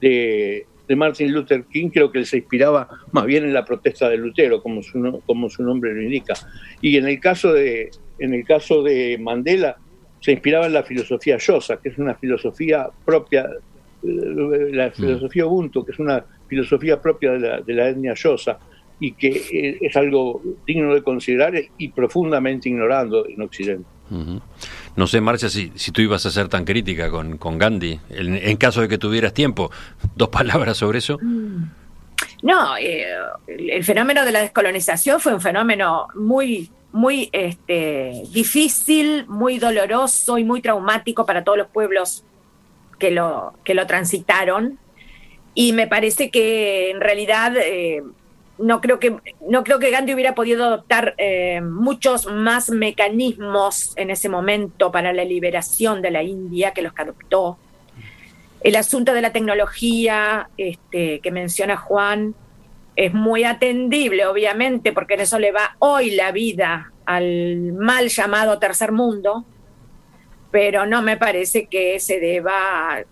de 0.00 0.66
de 0.88 0.96
Martin 0.96 1.32
Luther 1.32 1.64
King 1.64 1.90
creo 1.90 2.10
que 2.10 2.18
él 2.18 2.26
se 2.26 2.38
inspiraba 2.38 2.88
más 3.12 3.26
bien 3.26 3.44
en 3.44 3.52
la 3.52 3.64
protesta 3.64 4.08
de 4.08 4.16
Lutero, 4.16 4.62
como 4.62 4.82
su, 4.82 5.22
como 5.26 5.50
su 5.50 5.62
nombre 5.62 5.94
lo 5.94 6.02
indica. 6.02 6.34
Y 6.80 6.96
en 6.96 7.06
el 7.06 7.20
caso 7.20 7.52
de, 7.52 7.90
en 8.18 8.34
el 8.34 8.44
caso 8.44 8.82
de 8.82 9.18
Mandela, 9.18 9.76
se 10.20 10.32
inspiraba 10.32 10.66
en 10.66 10.72
la 10.72 10.82
filosofía 10.82 11.36
Yosa, 11.38 11.76
que 11.80 11.90
es 11.90 11.98
una 11.98 12.14
filosofía 12.14 12.88
propia, 13.04 13.42
eh, 14.02 14.70
la 14.72 14.88
mm. 14.88 14.92
filosofía 14.92 15.46
Ubuntu, 15.46 15.84
que 15.84 15.92
es 15.92 15.98
una 15.98 16.24
filosofía 16.48 17.00
propia 17.00 17.32
de 17.32 17.38
la, 17.38 17.60
de 17.60 17.74
la 17.74 17.88
etnia 17.90 18.14
Yosa 18.14 18.58
y 19.00 19.12
que 19.12 19.28
eh, 19.28 19.78
es 19.80 19.96
algo 19.96 20.42
digno 20.66 20.94
de 20.94 21.02
considerar 21.02 21.54
y 21.76 21.88
profundamente 21.90 22.68
ignorando 22.68 23.28
en 23.28 23.40
Occidente. 23.42 23.88
No 24.96 25.06
sé, 25.06 25.20
Marcia, 25.20 25.48
si, 25.48 25.72
si, 25.74 25.92
tú 25.92 26.00
ibas 26.00 26.24
a 26.26 26.30
ser 26.30 26.48
tan 26.48 26.64
crítica 26.64 27.10
con, 27.10 27.38
con 27.38 27.58
Gandhi, 27.58 28.00
en, 28.10 28.56
caso 28.56 28.80
de 28.80 28.88
que 28.88 28.98
tuvieras 28.98 29.32
tiempo, 29.32 29.70
dos 30.16 30.28
palabras 30.30 30.76
sobre 30.76 30.98
eso. 30.98 31.18
Mm. 31.20 31.64
No, 32.42 32.76
eh, 32.76 33.06
el 33.46 33.84
fenómeno 33.84 34.24
de 34.24 34.32
la 34.32 34.40
descolonización 34.40 35.20
fue 35.20 35.34
un 35.34 35.40
fenómeno 35.40 36.08
muy, 36.14 36.70
muy 36.92 37.28
este, 37.32 38.22
difícil, 38.30 39.26
muy 39.28 39.58
doloroso 39.58 40.38
y 40.38 40.44
muy 40.44 40.60
traumático 40.60 41.26
para 41.26 41.44
todos 41.44 41.58
los 41.58 41.68
pueblos 41.68 42.24
que 42.98 43.10
lo, 43.10 43.54
que 43.64 43.74
lo 43.74 43.86
transitaron. 43.86 44.78
Y 45.54 45.72
me 45.72 45.86
parece 45.88 46.30
que 46.30 46.90
en 46.90 47.00
realidad 47.00 47.56
eh, 47.56 48.02
no 48.58 48.80
creo 48.80 48.98
que 48.98 49.16
no 49.46 49.64
creo 49.64 49.78
que 49.78 49.90
Gandhi 49.90 50.14
hubiera 50.14 50.34
podido 50.34 50.64
adoptar 50.64 51.14
eh, 51.18 51.60
muchos 51.60 52.26
más 52.26 52.70
mecanismos 52.70 53.92
en 53.96 54.10
ese 54.10 54.28
momento 54.28 54.90
para 54.90 55.12
la 55.12 55.24
liberación 55.24 56.02
de 56.02 56.10
la 56.10 56.22
India 56.22 56.72
que 56.72 56.82
los 56.82 56.92
que 56.92 57.02
adoptó. 57.02 57.58
El 58.60 58.74
asunto 58.74 59.14
de 59.14 59.22
la 59.22 59.32
tecnología 59.32 60.50
este, 60.56 61.20
que 61.20 61.30
menciona 61.30 61.76
Juan 61.76 62.34
es 62.96 63.14
muy 63.14 63.44
atendible, 63.44 64.26
obviamente, 64.26 64.92
porque 64.92 65.14
en 65.14 65.20
eso 65.20 65.38
le 65.38 65.52
va 65.52 65.76
hoy 65.78 66.10
la 66.10 66.32
vida 66.32 66.92
al 67.06 67.72
mal 67.74 68.08
llamado 68.08 68.58
tercer 68.58 68.90
mundo, 68.90 69.44
pero 70.50 70.84
no 70.84 71.00
me 71.02 71.16
parece 71.16 71.66
que 71.66 72.00
se 72.00 72.18
deba, 72.18 73.04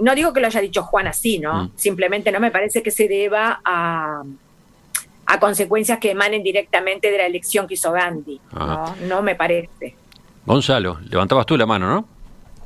no 0.00 0.14
digo 0.14 0.32
que 0.32 0.40
lo 0.40 0.46
haya 0.46 0.60
dicho 0.60 0.84
Juan 0.84 1.08
así, 1.08 1.40
¿no? 1.40 1.64
Mm. 1.64 1.72
Simplemente 1.74 2.30
no 2.30 2.38
me 2.38 2.52
parece 2.52 2.84
que 2.84 2.92
se 2.92 3.08
deba 3.08 3.60
a 3.64 4.22
a 5.26 5.38
consecuencias 5.38 5.98
que 5.98 6.10
emanen 6.10 6.42
directamente 6.42 7.10
de 7.10 7.18
la 7.18 7.26
elección 7.26 7.66
que 7.66 7.74
hizo 7.74 7.92
Gandhi. 7.92 8.40
¿no? 8.52 8.96
no 9.08 9.22
me 9.22 9.34
parece. 9.34 9.96
Gonzalo, 10.44 10.98
levantabas 11.08 11.46
tú 11.46 11.56
la 11.56 11.66
mano, 11.66 11.88
¿no? 11.88 12.08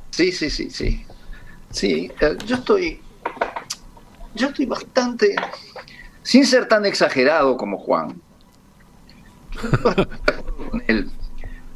Sí, 0.09 0.31
sí, 0.31 0.49
sí, 0.49 0.69
sí. 0.69 1.05
Sí, 1.69 2.11
eh, 2.19 2.37
yo 2.45 2.55
estoy. 2.55 2.99
Yo 4.33 4.47
estoy 4.47 4.65
bastante. 4.65 5.35
Sin 6.23 6.45
ser 6.45 6.67
tan 6.67 6.85
exagerado 6.85 7.55
como 7.57 7.77
Juan. 7.77 8.19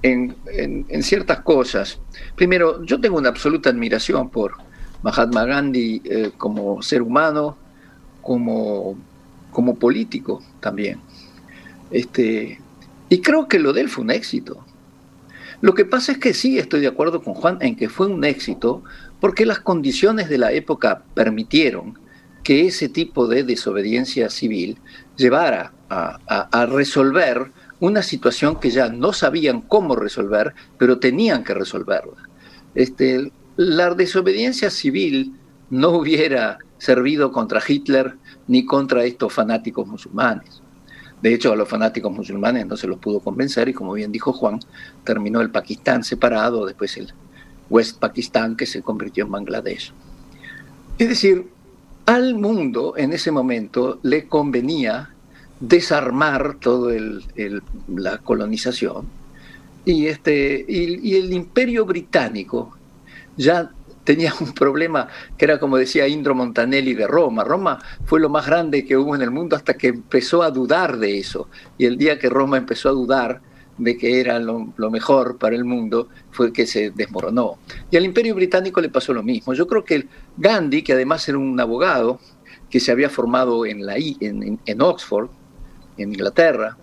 en, 0.01 0.35
en, 0.47 1.03
ciertas 1.03 1.41
cosas. 1.41 1.99
Primero, 2.35 2.83
yo 2.83 2.99
tengo 2.99 3.17
una 3.17 3.29
absoluta 3.29 3.69
admiración 3.69 4.29
por 4.29 4.55
Mahatma 5.03 5.45
Gandhi 5.45 6.01
eh, 6.03 6.31
como 6.37 6.81
ser 6.81 7.01
humano, 7.01 7.57
como 8.21 8.97
como 9.51 9.75
político 9.75 10.41
también. 10.59 10.99
Este, 11.91 12.59
y 13.09 13.21
creo 13.21 13.47
que 13.47 13.59
lo 13.59 13.73
de 13.73 13.81
él 13.81 13.89
fue 13.89 14.03
un 14.03 14.11
éxito. 14.11 14.65
Lo 15.61 15.73
que 15.75 15.85
pasa 15.85 16.13
es 16.13 16.17
que 16.17 16.33
sí 16.33 16.57
estoy 16.57 16.81
de 16.81 16.87
acuerdo 16.87 17.21
con 17.21 17.35
Juan 17.35 17.57
en 17.61 17.75
que 17.75 17.89
fue 17.89 18.07
un 18.07 18.23
éxito 18.23 18.83
porque 19.19 19.45
las 19.45 19.59
condiciones 19.59 20.27
de 20.27 20.39
la 20.39 20.51
época 20.51 21.03
permitieron 21.13 21.99
que 22.43 22.65
ese 22.65 22.89
tipo 22.89 23.27
de 23.27 23.43
desobediencia 23.43 24.29
civil 24.29 24.77
llevara 25.15 25.73
a, 25.89 26.65
resolver 26.65 27.51
una 27.79 28.01
situación 28.01 28.59
que 28.59 28.71
ya 28.71 28.89
no 28.89 29.13
sabían 29.13 29.61
cómo 29.61 29.95
resolver, 29.95 30.53
pero 30.77 30.99
tenían 30.99 31.43
que 31.43 31.53
resolverla. 31.53 32.29
Este, 32.73 33.31
la 33.57 33.93
desobediencia 33.93 34.69
civil 34.69 35.33
no 35.69 35.89
hubiera 35.89 36.57
servido 36.81 37.31
contra 37.31 37.61
Hitler 37.65 38.15
ni 38.47 38.65
contra 38.65 39.03
estos 39.03 39.31
fanáticos 39.31 39.87
musulmanes. 39.87 40.63
De 41.21 41.31
hecho, 41.31 41.53
a 41.53 41.55
los 41.55 41.69
fanáticos 41.69 42.11
musulmanes 42.11 42.65
no 42.65 42.75
se 42.75 42.87
los 42.87 42.97
pudo 42.97 43.19
convencer 43.19 43.69
y 43.69 43.73
como 43.73 43.93
bien 43.93 44.11
dijo 44.11 44.33
Juan, 44.33 44.59
terminó 45.03 45.41
el 45.41 45.51
Pakistán 45.51 46.03
separado, 46.03 46.65
después 46.65 46.97
el 46.97 47.13
West 47.69 47.99
Pakistán 47.99 48.55
que 48.55 48.65
se 48.65 48.81
convirtió 48.81 49.25
en 49.25 49.31
Bangladesh. 49.31 49.93
Es 50.97 51.09
decir, 51.09 51.51
al 52.07 52.33
mundo 52.33 52.95
en 52.97 53.13
ese 53.13 53.29
momento 53.29 53.99
le 54.01 54.27
convenía 54.27 55.11
desarmar 55.59 56.55
toda 56.55 56.95
la 57.89 58.17
colonización 58.17 59.05
y, 59.85 60.07
este, 60.07 60.65
y 60.67 61.15
el 61.15 61.31
imperio 61.31 61.85
británico 61.85 62.75
ya 63.37 63.71
tenía 64.03 64.33
un 64.39 64.53
problema 64.53 65.07
que 65.37 65.45
era 65.45 65.59
como 65.59 65.77
decía 65.77 66.07
Indro 66.07 66.35
Montanelli 66.35 66.93
de 66.93 67.07
Roma. 67.07 67.43
Roma 67.43 67.79
fue 68.05 68.19
lo 68.19 68.29
más 68.29 68.45
grande 68.45 68.85
que 68.85 68.97
hubo 68.97 69.15
en 69.15 69.21
el 69.21 69.31
mundo 69.31 69.55
hasta 69.55 69.75
que 69.75 69.87
empezó 69.87 70.43
a 70.43 70.51
dudar 70.51 70.97
de 70.97 71.19
eso. 71.19 71.49
Y 71.77 71.85
el 71.85 71.97
día 71.97 72.19
que 72.19 72.29
Roma 72.29 72.57
empezó 72.57 72.89
a 72.89 72.93
dudar 72.93 73.41
de 73.77 73.97
que 73.97 74.19
era 74.19 74.37
lo, 74.39 74.73
mejor 74.91 75.37
para 75.37 75.55
el 75.55 75.65
mundo, 75.65 76.09
fue 76.31 76.53
que 76.53 76.67
se 76.67 76.91
desmoronó. 76.91 77.57
Y 77.89 77.97
al 77.97 78.05
imperio 78.05 78.35
británico 78.35 78.79
le 78.79 78.89
pasó 78.89 79.13
lo 79.13 79.23
mismo. 79.23 79.53
Yo 79.53 79.65
creo 79.65 79.83
que 79.83 80.07
Gandhi, 80.37 80.83
que 80.83 80.93
además 80.93 81.27
era 81.27 81.37
un 81.37 81.59
abogado 81.59 82.19
que 82.69 82.79
se 82.79 82.91
había 82.91 83.09
formado 83.09 83.65
en, 83.65 83.81
Oxford, 84.79 85.29
en 85.97 86.13
Inglaterra, 86.13 86.77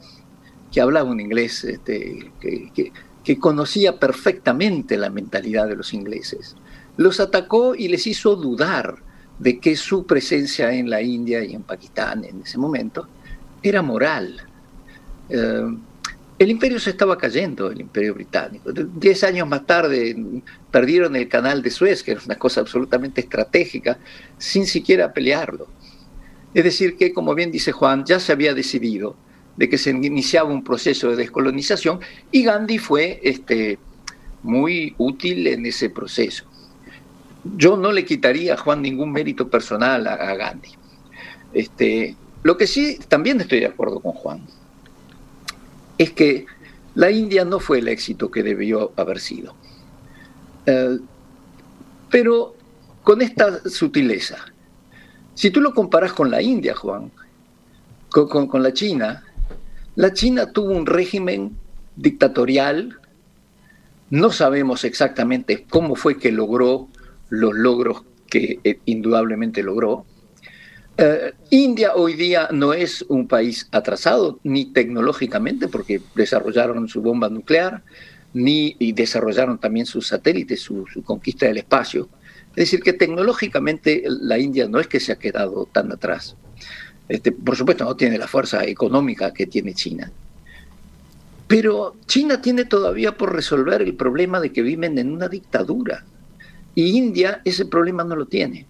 que 0.73 0.81
hablaba 0.81 1.09
un 1.09 1.21
inglés 1.21 1.63
este, 1.65 2.33
que 2.41 3.39
conocía 3.39 3.99
perfectamente 3.99 4.97
la 4.97 5.09
mentalidad 5.09 5.69
de 5.69 5.77
los 5.77 5.95
ingleses 5.95 6.57
los 6.99 7.21
atacó 7.21 7.75
y 7.75 7.89
les 7.89 8.07
hizo 8.07 8.37
dudar 8.37 8.97
de 9.39 9.61
que 9.61 9.77
su 9.77 10.05
presencia 10.05 10.73
en 10.73 10.91
la 10.91 11.01
India 11.01 11.43
y 11.45 11.55
en 11.55 11.63
Pakistán 11.63 12.25
en 12.25 12.43
ese 12.43 12.59
momento 12.59 13.07
era 13.63 13.83
moral. 13.83 14.43
Eh, 15.29 15.77
el 16.41 16.51
imperio 16.51 16.81
se 16.81 16.91
estaba 16.91 17.17
cayendo, 17.17 17.71
el 17.71 17.81
imperio 17.81 18.15
británico. 18.15 18.73
Diez 18.73 19.23
años 19.23 19.49
más 19.49 19.65
tarde 19.65 20.43
perdieron 20.73 21.15
el 21.15 21.29
canal 21.29 21.63
de 21.63 21.71
Suez, 21.71 22.03
que 22.03 22.13
era 22.13 22.21
una 22.25 22.37
cosa 22.37 22.61
absolutamente 22.61 23.21
estratégica, 23.21 23.99
sin 24.37 24.67
siquiera 24.67 25.13
pelearlo. 25.13 25.69
Es 26.53 26.65
decir, 26.65 26.97
que, 26.97 27.13
como 27.13 27.35
bien 27.35 27.53
dice 27.53 27.71
Juan, 27.71 28.05
ya 28.05 28.19
se 28.19 28.33
había 28.33 28.55
decidido 28.55 29.17
de 29.57 29.69
que 29.69 29.79
se 29.79 29.91
iniciaba 29.91 30.51
un 30.51 30.65
proceso 30.65 31.11
de 31.11 31.17
descolonización 31.17 32.01
y 32.33 32.43
Gandhi 32.43 32.79
fue 32.79 33.21
este, 33.23 33.79
muy 34.43 34.95
útil 34.99 35.47
en 35.47 35.65
ese 35.67 35.91
proceso 35.91 36.45
yo 37.45 37.77
no 37.77 37.93
le 37.93 38.05
quitaría 38.05 38.55
a 38.55 38.57
Juan 38.57 38.83
ningún 38.83 39.13
mérito 39.13 39.49
personal 39.49 40.07
a, 40.07 40.35
Gandhi. 40.35 40.71
Este, 41.53 42.17
lo 42.43 42.57
que 42.57 42.67
sí 42.67 42.99
también 43.09 43.41
estoy 43.41 43.61
de 43.61 43.67
acuerdo 43.67 44.01
con 44.01 44.13
Juan 44.13 44.43
es 45.97 46.13
que 46.13 46.47
la 46.95 47.11
India 47.11 47.45
no 47.45 47.61
fue 47.61 47.79
el 47.79 47.89
éxito 47.89 48.31
que 48.31 48.43
debió 48.43 48.93
haber 48.97 49.21
sido. 49.21 49.55
Eh, 50.67 50.99
pero 52.11 52.55
con 53.03 53.23
esta 53.23 53.69
sutileza, 53.69 54.37
si 55.35 55.51
tú 55.51 55.61
lo 55.61 55.73
comparas 55.75 56.13
con 56.13 56.31
la 56.31 56.43
India, 56.43 56.75
Juan, 56.75 57.11
con 58.11 58.63
la 58.63 58.73
China, 58.73 59.25
la 59.95 60.13
China 60.13 60.53
tuvo 60.53 60.73
un 60.73 60.87
régimen 60.87 61.57
dictatorial, 61.97 62.99
no 64.11 64.31
sabemos 64.31 64.85
exactamente 64.85 65.67
cómo 65.69 65.95
fue 65.97 66.19
que 66.19 66.33
logró 66.33 66.89
los 67.31 67.55
logros 67.55 68.03
que 68.29 68.61
eh, 68.65 68.81
indudablemente 68.85 69.63
logró. 69.63 70.05
Eh, 70.97 71.33
India 71.51 71.95
hoy 71.95 72.15
día 72.15 72.49
no 72.53 72.73
es 72.73 73.05
un 73.09 73.29
país 73.29 73.69
atrasado 73.71 74.41
ni 74.43 74.67
tecnológicamente 74.73 75.69
porque 75.69 76.01
desarrollaron 76.15 76.89
su 76.89 77.01
bomba 77.01 77.29
nuclear 77.29 77.83
ni 78.35 78.77
desarrollaron 78.93 79.59
también 79.59 79.87
sus 79.87 80.09
satélites, 80.09 80.61
su, 80.61 80.85
conquista 81.05 81.47
del 81.47 81.59
espacio. 81.59 82.09
Es 82.51 82.71
decir, 82.71 82.81
que 82.83 82.93
tecnológicamente 82.93 84.05
la 84.07 84.39
India 84.39 84.69
no 84.69 84.81
es 84.81 84.87
que 84.87 85.01
se 85.01 85.13
ha 85.13 85.17
quedado 85.17 85.67
tan 85.71 85.93
atrás. 85.93 86.37
Este, 87.09 87.33
por 87.33 87.57
supuesto, 87.57 87.85
no 87.85 87.97
tiene 87.97 88.19
la 88.19 88.29
fuerza 88.29 88.65
económica 88.65 89.33
que 89.33 89.47
tiene 89.47 89.75
China. 89.75 90.11
Pero 91.47 91.97
China 92.07 92.43
tiene 92.43 92.67
todavía 92.67 93.17
por 93.17 93.35
resolver 93.35 93.81
el 93.81 93.95
problema 93.95 94.41
de 94.41 94.53
que 94.53 94.63
viven 94.63 94.99
en 94.99 95.11
una 95.11 95.29
dictadura. 95.29 96.05
Y 96.79 96.97
India 96.97 97.43
ese 97.45 97.65
problema 97.65 98.05
no 98.05 98.15
lo 98.15 98.27
tiene. 98.27 98.65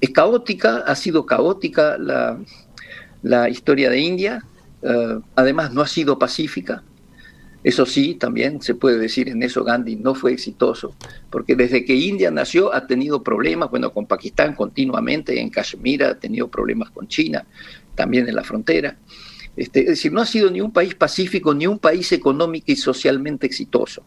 Es 0.00 0.10
caótica, 0.10 0.84
ha 0.86 0.94
sido 0.94 1.26
caótica 1.26 1.98
la, 1.98 3.48
historia 3.48 3.90
de 3.90 3.98
India, 3.98 4.44
eh, 4.82 5.18
además 5.34 5.72
no 5.74 5.82
ha 5.82 5.88
sido 5.88 6.16
pacífica. 6.16 6.84
Eso 7.64 7.86
sí, 7.86 8.14
también 8.14 8.62
se 8.62 8.76
puede 8.76 8.98
decir 8.98 9.28
en 9.28 9.42
eso 9.42 9.64
Gandhi 9.64 9.96
no 9.96 10.14
fue 10.14 10.32
exitoso, 10.32 10.94
porque 11.28 11.56
desde 11.56 11.84
que 11.84 11.96
India 11.96 12.30
nació 12.30 12.72
ha 12.72 12.86
tenido 12.86 13.24
problemas, 13.24 13.68
bueno, 13.68 13.92
con 13.92 14.06
Pakistán 14.06 14.54
continuamente, 14.54 15.40
en 15.40 15.50
Kashmir 15.50 16.04
ha 16.04 16.20
tenido 16.20 16.46
problemas 16.46 16.90
con 16.90 17.08
China, 17.08 17.44
también 17.96 18.28
en 18.28 18.36
la 18.36 18.44
frontera. 18.44 18.96
Este, 19.56 19.80
es 19.80 19.86
decir, 19.86 20.12
no 20.12 20.20
ha 20.20 20.26
sido 20.26 20.52
ni 20.52 20.60
un 20.60 20.72
país 20.72 20.94
pacífico, 20.94 21.52
ni 21.52 21.66
un 21.66 21.80
país 21.80 22.12
económico 22.12 22.70
y 22.70 22.76
socialmente 22.76 23.44
exitoso, 23.44 24.04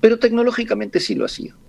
pero 0.00 0.18
tecnológicamente 0.18 0.98
sí 0.98 1.14
lo 1.14 1.26
ha 1.26 1.28
sido. 1.28 1.61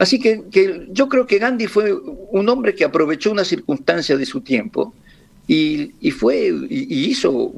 Así 0.00 0.18
que, 0.18 0.42
yo 0.90 1.08
creo 1.08 1.26
que 1.26 1.38
Gandhi 1.38 1.68
fue 1.68 1.92
un 1.92 2.48
hombre 2.48 2.74
que 2.74 2.84
aprovechó 2.84 3.30
una 3.30 3.44
circunstancia 3.44 4.16
de 4.16 4.26
su 4.26 4.40
tiempo 4.40 4.92
y, 5.46 5.92
fue 6.10 6.52
y 6.68 7.10
hizo 7.10 7.52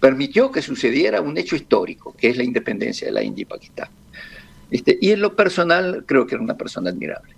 permitió 0.00 0.50
que 0.50 0.62
sucediera 0.62 1.20
un 1.20 1.36
hecho 1.36 1.56
histórico, 1.56 2.14
que 2.16 2.30
es 2.30 2.36
la 2.36 2.44
independencia 2.44 3.08
de 3.08 3.12
la 3.12 3.22
India 3.22 3.42
y 3.42 3.46
Pakistán. 3.46 3.88
Este, 4.70 4.98
y 5.00 5.10
en 5.10 5.20
lo 5.20 5.34
personal 5.34 6.04
creo 6.06 6.26
que 6.26 6.34
era 6.34 6.44
una 6.44 6.56
persona 6.56 6.90
admirable. 6.90 7.32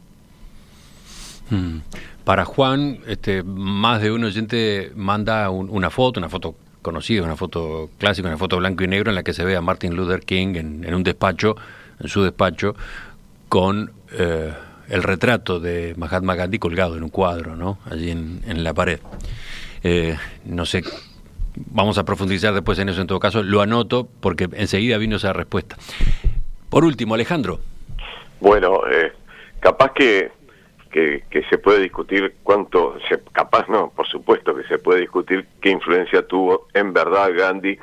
Hmm. 1.49 1.79
Para 2.25 2.45
Juan, 2.45 2.99
este, 3.07 3.43
más 3.43 4.03
de 4.03 4.11
un 4.13 4.25
oyente 4.25 4.93
manda 4.95 5.51
una 5.51 5.91
foto, 5.91 6.21
una 6.21 6.29
foto 6.29 6.55
conocida, 6.83 7.23
una 7.23 7.37
foto 7.37 7.91
clásica, 7.99 8.29
una 8.29 8.37
foto 8.37 8.59
blanco 8.59 8.85
y 8.85 8.89
negro 8.89 9.11
en 9.11 9.15
la 9.15 9.23
que 9.23 9.33
se 9.33 9.45
ve 9.45 9.57
a 9.57 9.61
Martin 9.61 9.97
Luther 9.97 10.21
King 10.21 10.55
en, 10.55 10.95
un 10.95 11.03
despacho, 11.03 11.57
en 11.99 12.09
su 12.09 12.23
despacho, 12.23 12.77
con 13.49 13.93
eh, 14.13 14.53
el 14.89 15.03
retrato 15.03 15.61
de 15.61 15.95
Mahatma 15.97 16.35
Gandhi 16.35 16.59
colgado 16.59 16.97
en 16.97 17.03
un 17.03 17.11
cuadro, 17.11 17.57
¿no? 17.57 17.79
Allí 17.91 18.11
en, 18.11 18.65
la 18.65 18.75
pared. 18.75 19.01
Eh, 19.83 20.17
no 20.45 20.67
sé 20.67 20.83
vamos 21.57 21.99
a 21.99 22.05
profundizar 22.05 22.55
después 22.55 22.79
en 22.79 22.89
eso 22.89 23.01
en 23.01 23.07
todo 23.07 23.21
caso, 23.21 23.43
lo 23.43 23.61
anoto 23.61 24.09
porque 24.21 24.49
enseguida 24.53 24.99
vino 24.99 25.17
esa 25.17 25.33
respuesta. 25.33 25.77
Por 26.69 26.85
último, 26.85 27.15
Alejandro. 27.15 27.61
Bueno, 28.41 28.83
eh, 28.91 29.13
capaz 29.61 29.93
que, 29.93 30.31
que, 30.91 31.23
se 31.49 31.59
puede 31.59 31.81
discutir 31.81 32.37
cuánto, 32.43 32.97
se, 33.09 33.21
capaz 33.33 33.69
no, 33.69 33.91
por 33.91 34.07
supuesto 34.07 34.55
que 34.55 34.65
se 34.65 34.79
puede 34.79 35.01
discutir 35.01 35.47
qué 35.61 35.71
influencia 35.71 36.27
tuvo 36.27 36.69
en 36.75 36.93
verdad 36.93 37.31
Gandhi 37.37 37.79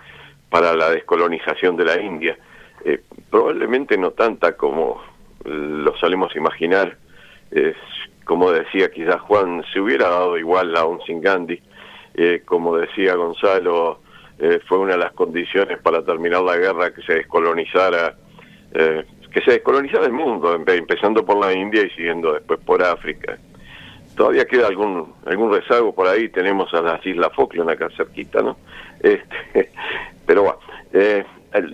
para 0.49 0.75
la 0.75 0.89
descolonización 0.89 1.75
de 1.77 1.85
la 1.85 2.01
India. 2.01 2.37
Eh, 2.85 3.01
probablemente 3.29 3.97
no 3.97 4.11
tanta 4.11 4.55
como 4.55 5.01
lo 5.47 5.95
solemos 5.97 6.35
imaginar. 6.35 6.97
como 8.25 8.51
decía 8.51 8.91
quizás 8.91 9.21
Juan, 9.21 9.63
se 9.73 9.79
hubiera 9.79 10.09
dado 10.09 10.37
igual 10.37 10.75
aún 10.75 10.99
sin 11.05 11.21
Gandhi 11.21 11.61
eh, 12.17 12.41
como 12.43 12.75
decía 12.75 13.13
Gonzalo, 13.13 13.99
eh, 14.39 14.59
fue 14.67 14.79
una 14.79 14.93
de 14.93 14.97
las 14.97 15.13
condiciones 15.13 15.77
para 15.79 16.03
terminar 16.03 16.41
la 16.41 16.57
guerra 16.57 16.91
que 16.91 17.03
se 17.03 17.13
descolonizara, 17.13 18.15
eh, 18.73 19.05
que 19.31 19.41
se 19.41 19.51
descolonizara 19.51 20.07
el 20.07 20.13
mundo, 20.13 20.59
empezando 20.65 21.23
por 21.23 21.37
la 21.37 21.53
India 21.53 21.83
y 21.83 21.91
siguiendo 21.91 22.33
después 22.33 22.59
por 22.65 22.81
África. 22.81 23.37
Todavía 24.15 24.45
queda 24.45 24.65
algún 24.65 25.13
algún 25.27 25.53
rezago 25.53 25.93
por 25.93 26.07
ahí, 26.07 26.27
tenemos 26.29 26.73
a 26.73 26.81
las 26.81 27.05
Islas 27.05 27.29
Falkland 27.35 27.69
acá 27.69 27.87
cerquita, 27.95 28.41
¿no? 28.41 28.57
Este, 28.99 29.69
pero 30.25 30.41
bueno, 30.41 30.57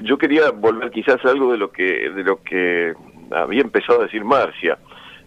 yo 0.01 0.17
quería 0.17 0.51
volver 0.51 0.91
quizás 0.91 1.23
a 1.23 1.29
algo 1.29 1.53
de 1.53 1.57
lo 1.57 1.71
que 1.71 2.09
de 2.09 2.23
lo 2.23 2.43
que 2.43 2.93
había 3.33 3.61
empezado 3.61 4.01
a 4.01 4.03
decir 4.03 4.23
Marcia. 4.23 4.77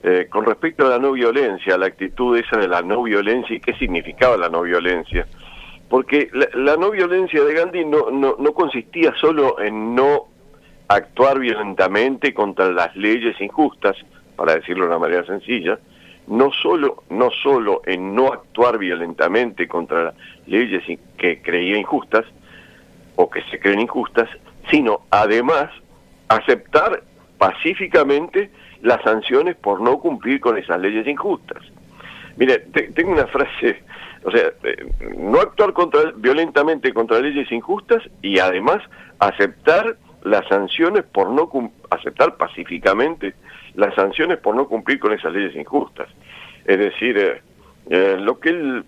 Eh, 0.02 0.28
con 0.30 0.44
respecto 0.44 0.86
a 0.86 0.90
la 0.90 0.98
no 0.98 1.12
violencia, 1.12 1.76
la 1.76 1.86
actitud 1.86 2.36
esa 2.36 2.58
de 2.58 2.68
la 2.68 2.82
no 2.82 3.02
violencia 3.02 3.56
y 3.56 3.60
qué 3.60 3.74
significaba 3.74 4.36
la 4.36 4.48
no 4.48 4.62
violencia. 4.62 5.26
Porque 5.88 6.30
la, 6.32 6.76
no 6.76 6.90
violencia 6.90 7.42
de 7.42 7.54
Gandhi 7.54 7.84
no, 7.84 8.10
no, 8.10 8.52
consistía 8.52 9.14
solo 9.20 9.60
en 9.60 9.94
no 9.94 10.26
actuar 10.88 11.38
violentamente 11.38 12.34
contra 12.34 12.70
las 12.70 12.94
leyes 12.96 13.40
injustas, 13.40 13.96
para 14.36 14.56
decirlo 14.56 14.84
de 14.84 14.90
una 14.90 14.98
manera 14.98 15.24
sencilla, 15.24 15.78
no 16.26 16.52
solo, 16.52 17.04
no 17.08 17.30
solo 17.30 17.82
en 17.86 18.14
no 18.14 18.32
actuar 18.32 18.78
violentamente 18.78 19.68
contra 19.68 20.04
las 20.04 20.14
leyes 20.46 20.82
que 21.16 21.40
creía 21.40 21.78
injustas 21.78 22.24
o 23.14 23.30
que 23.30 23.42
se 23.50 23.58
creen 23.58 23.80
injustas, 23.80 24.28
sino 24.70 25.02
además 25.10 25.70
aceptar 26.28 27.02
pacíficamente 27.38 28.50
las 28.82 29.02
sanciones 29.02 29.56
por 29.56 29.80
no 29.80 29.98
cumplir 29.98 30.40
con 30.40 30.56
esas 30.58 30.80
leyes 30.80 31.06
injustas. 31.06 31.62
Mire, 32.36 32.58
tengo 32.94 33.12
una 33.12 33.26
frase, 33.26 33.82
o 34.22 34.30
sea, 34.30 34.50
eh, 34.62 34.86
no 35.16 35.40
actuar 35.40 35.72
contra, 35.72 36.12
violentamente 36.16 36.92
contra 36.92 37.18
leyes 37.18 37.50
injustas 37.50 38.02
y 38.20 38.38
además 38.38 38.82
aceptar 39.18 39.96
las 40.22 40.46
sanciones 40.48 41.04
por 41.04 41.30
no 41.30 41.48
aceptar 41.90 42.36
pacíficamente 42.36 43.34
las 43.74 43.94
sanciones 43.94 44.38
por 44.38 44.54
no 44.54 44.66
cumplir 44.68 44.98
con 44.98 45.12
esas 45.12 45.32
leyes 45.32 45.54
injustas. 45.56 46.08
Es 46.64 46.78
decir, 46.78 47.16
eh, 47.16 47.40
eh, 47.88 48.16
lo 48.18 48.38
que 48.38 48.50
él, 48.50 48.84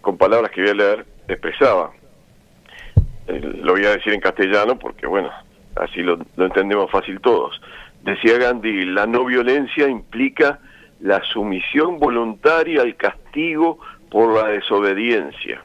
con 0.00 0.16
palabras 0.16 0.50
que 0.50 0.62
voy 0.62 0.70
a 0.70 0.74
leer, 0.74 1.06
expresaba. 1.28 1.92
lo 3.28 3.72
voy 3.72 3.84
a 3.84 3.90
decir 3.90 4.12
en 4.12 4.20
castellano 4.20 4.78
porque, 4.78 5.06
bueno, 5.06 5.30
así 5.76 6.02
lo 6.02 6.18
entendemos 6.38 6.90
fácil 6.90 7.20
todos. 7.20 7.60
Decía 8.02 8.38
Gandhi, 8.38 8.84
la 8.86 9.06
no 9.06 9.24
violencia 9.24 9.88
implica 9.88 10.58
la 11.00 11.22
sumisión 11.24 11.98
voluntaria 11.98 12.82
al 12.82 12.96
castigo 12.96 13.78
por 14.10 14.34
la 14.34 14.48
desobediencia. 14.48 15.62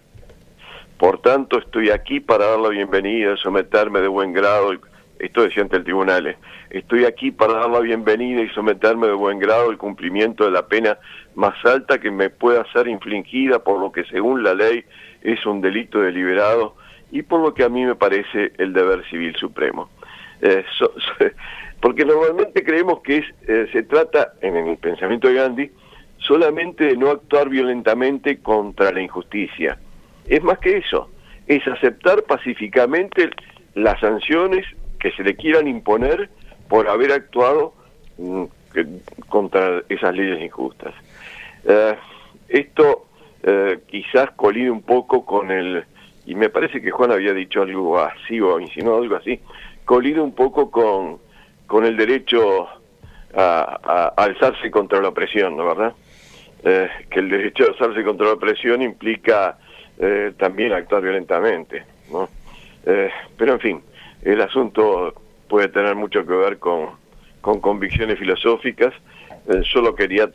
Por 0.97 1.21
tanto, 1.21 1.59
estoy 1.59 1.91
aquí 1.91 2.19
para 2.19 2.47
dar 2.47 2.59
la 2.59 2.69
bienvenida, 2.69 3.37
someterme 3.37 4.01
de 4.01 4.07
buen 4.07 4.33
grado, 4.33 4.73
esto 5.19 5.43
decía 5.43 5.63
ante 5.63 5.77
el 5.77 5.83
tribunal, 5.83 6.27
¿eh? 6.27 6.37
estoy 6.69 7.05
aquí 7.05 7.31
para 7.31 7.53
dar 7.53 7.69
la 7.69 7.79
bienvenida 7.79 8.41
y 8.41 8.49
someterme 8.49 9.07
de 9.07 9.13
buen 9.13 9.37
grado 9.39 9.69
al 9.69 9.77
cumplimiento 9.77 10.45
de 10.45 10.51
la 10.51 10.67
pena 10.67 10.97
más 11.35 11.53
alta 11.65 11.99
que 11.99 12.09
me 12.09 12.29
pueda 12.29 12.65
ser 12.71 12.87
infligida 12.87 13.63
por 13.63 13.79
lo 13.79 13.91
que 13.91 14.05
según 14.05 14.43
la 14.43 14.53
ley 14.53 14.83
es 15.21 15.45
un 15.45 15.61
delito 15.61 15.99
deliberado 15.99 16.75
y 17.11 17.21
por 17.21 17.41
lo 17.41 17.53
que 17.53 17.63
a 17.63 17.69
mí 17.69 17.85
me 17.85 17.95
parece 17.95 18.53
el 18.57 18.73
deber 18.73 19.07
civil 19.09 19.35
supremo. 19.35 19.89
Eh, 20.41 20.63
porque 21.82 22.06
normalmente 22.06 22.63
creemos 22.63 23.02
que 23.02 23.17
es, 23.17 23.26
eh, 23.47 23.67
se 23.71 23.84
trata, 23.84 24.34
en 24.41 24.56
el 24.56 24.78
pensamiento 24.78 25.28
de 25.28 25.36
Gandhi, 25.36 25.71
solamente 26.17 26.86
de 26.86 26.97
no 26.97 27.10
actuar 27.10 27.50
violentamente 27.50 28.39
contra 28.39 28.91
la 28.91 29.02
injusticia. 29.02 29.78
Es 30.26 30.43
más 30.43 30.60
que 30.60 30.78
eso, 30.78 31.10
es 31.47 31.65
aceptar 31.67 32.23
pacíficamente 32.23 33.30
las 33.76 34.00
sanciones 34.00 34.65
que 35.00 35.12
se 35.12 35.23
le 35.23 35.36
quieran 35.36 35.67
imponer 35.67 36.30
por 36.67 36.89
haber 36.89 37.12
actuado 37.12 37.73
mm, 38.17 38.43
contra 39.30 39.84
esas 39.89 40.15
leyes 40.15 40.41
injustas. 40.41 40.93
Eh, 41.65 41.95
esto 42.50 43.08
eh, 43.43 43.80
quizás 43.88 44.32
colide 44.32 44.71
un 44.71 44.82
poco 44.82 45.26
con 45.26 45.52
el, 45.52 45.84
y 46.26 46.36
me 46.36 46.50
parece 46.50 46.82
que 46.82 46.91
Juan 46.91 47.12
había 47.12 47.34
dicho 47.34 47.62
algo 47.62 48.00
así 48.00 48.39
o 48.41 48.60
insinuado 48.60 49.02
algo 49.02 49.15
así, 49.15 49.39
colide 49.88 50.21
un 50.21 50.36
poco 50.36 50.69
con 50.69 51.26
con 51.67 51.86
el 51.86 51.95
derecho 51.97 52.67
a, 53.36 54.13
alzarse 54.15 54.71
contra 54.71 55.02
la 55.02 55.10
opresión, 55.10 55.56
¿no 55.56 55.65
verdad? 55.65 55.93
Eh, 56.63 56.89
que 57.12 57.19
el 57.19 57.30
derecho 57.30 57.65
a 57.65 57.67
alzarse 57.67 58.04
contra 58.04 58.26
la 58.26 58.34
opresión 58.34 58.82
implica 58.82 59.60
eh, 60.00 60.32
también 60.38 60.73
actuar 60.73 61.04
violentamente, 61.04 61.84
¿no? 62.12 62.30
Eh, 62.86 63.12
pero 63.38 63.54
en 63.54 63.60
fin, 63.60 63.82
el 64.23 64.41
asunto 64.41 65.13
puede 65.47 65.67
tener 65.67 65.95
mucho 65.95 66.26
que 66.26 66.34
ver 66.34 66.58
con, 66.58 66.91
con 67.41 67.60
convicciones 67.60 68.17
filosóficas. 68.17 68.93
solo 69.71 69.93
quería 69.93 70.30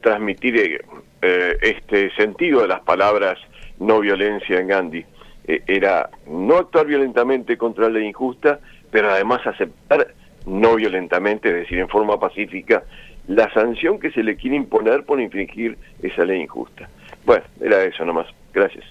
transmitir 0.00 0.84
este 1.22 2.10
sentido 2.16 2.62
de 2.62 2.68
las 2.68 2.80
palabras 2.80 3.38
no 3.78 4.00
violencia 4.00 4.58
en 4.58 4.66
Gandhi. 4.66 5.04
era 5.46 6.10
no 6.26 6.56
actuar 6.56 6.86
violentamente 6.86 7.56
contra 7.56 7.88
la 7.88 8.00
injusta, 8.00 8.60
pero 8.94 9.10
además 9.10 9.44
aceptar 9.44 10.06
no 10.46 10.76
violentamente, 10.76 11.48
es 11.48 11.54
decir, 11.56 11.80
en 11.80 11.88
forma 11.88 12.20
pacífica, 12.20 12.84
la 13.26 13.52
sanción 13.52 13.98
que 13.98 14.12
se 14.12 14.22
le 14.22 14.36
quiere 14.36 14.54
imponer 14.54 15.02
por 15.02 15.20
infringir 15.20 15.76
esa 16.00 16.24
ley 16.24 16.42
injusta. 16.42 16.88
Bueno, 17.26 17.42
era 17.60 17.82
eso 17.82 18.04
nomás. 18.04 18.28
Gracias. 18.52 18.84